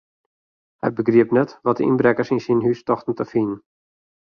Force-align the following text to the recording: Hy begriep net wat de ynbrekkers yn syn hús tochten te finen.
Hy 0.83 0.89
begriep 0.99 1.35
net 1.37 1.51
wat 1.65 1.77
de 1.77 1.85
ynbrekkers 1.89 2.33
yn 2.33 2.43
syn 2.45 2.63
hús 2.65 2.79
tochten 2.87 3.15
te 3.17 3.25
finen. 3.31 3.59